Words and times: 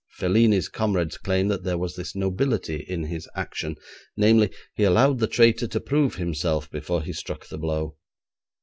Felini's 0.09 0.67
comrades 0.67 1.15
claim 1.19 1.47
that 1.49 1.63
there 1.63 1.77
was 1.77 1.95
this 1.95 2.15
nobility 2.15 2.83
in 2.89 3.03
his 3.03 3.29
action, 3.35 3.75
namely, 4.17 4.49
he 4.73 4.83
allowed 4.83 5.19
the 5.19 5.27
traitor 5.27 5.67
to 5.67 5.79
prove 5.79 6.15
himself 6.15 6.67
before 6.71 7.03
he 7.03 7.13
struck 7.13 7.45
the 7.47 7.59
blow. 7.59 7.95